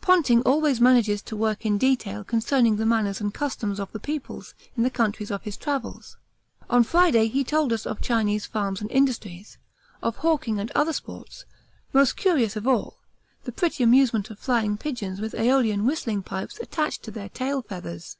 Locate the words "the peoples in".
3.92-4.82